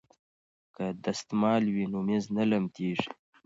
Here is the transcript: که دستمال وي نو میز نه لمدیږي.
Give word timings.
که 0.75 0.85
دستمال 1.03 1.63
وي 1.73 1.85
نو 1.91 1.99
میز 2.07 2.25
نه 2.37 2.43
لمدیږي. 2.51 3.09